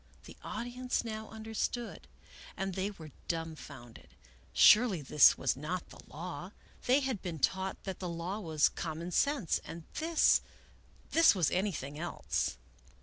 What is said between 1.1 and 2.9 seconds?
understood, and they